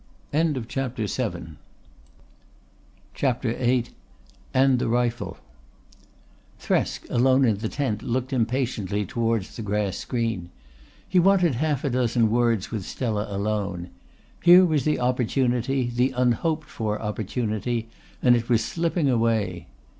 [0.33, 1.55] CHAPTER VIII
[4.51, 5.37] AND THE RIFLE
[6.59, 10.49] Thresk, alone in the tent, looked impatiently towards the grass screen.
[11.07, 13.91] He wanted half a dozen words with Stella alone.
[14.41, 17.87] Here was the opportunity, the unhoped for opportunity,
[18.23, 19.67] and it was slipping away.